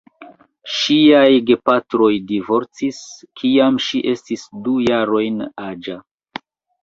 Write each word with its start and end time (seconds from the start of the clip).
Ŝiaj 0.75 1.33
gepatroj 1.49 2.09
divorcis, 2.31 3.01
kiam 3.41 3.77
ŝi 3.89 4.01
estis 4.13 4.45
du 4.69 4.75
jarojn 4.87 5.37
aĝa. 5.67 5.99